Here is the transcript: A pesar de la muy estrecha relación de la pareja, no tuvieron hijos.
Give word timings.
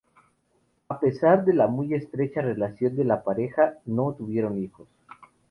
A 0.89 0.99
pesar 0.99 1.45
de 1.45 1.53
la 1.53 1.67
muy 1.67 1.93
estrecha 1.93 2.41
relación 2.41 2.95
de 2.95 3.03
la 3.05 3.21
pareja, 3.23 3.75
no 3.85 4.13
tuvieron 4.15 4.57
hijos. 4.57 4.87